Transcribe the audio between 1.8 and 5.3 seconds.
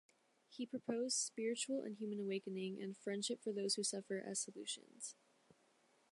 and human awakening" and "friendship for those who suffer" as solutions.